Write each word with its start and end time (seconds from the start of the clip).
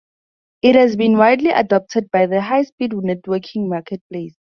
It 0.63 0.73
has 0.73 0.95
been 0.95 1.15
widely 1.15 1.51
adopted 1.51 2.09
by 2.09 2.25
the 2.25 2.41
high 2.41 2.63
speed 2.63 2.89
networking 2.89 3.69
marketplace. 3.69 4.35